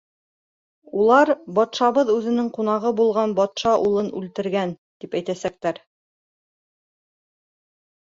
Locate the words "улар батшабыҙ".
1.01-2.07